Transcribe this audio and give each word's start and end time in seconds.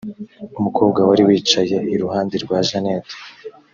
umukobwa 0.59 0.99
wari 1.09 1.23
wicaye 1.27 1.77
iruhande 1.93 2.35
rwa 2.43 2.57
janet 2.67 3.05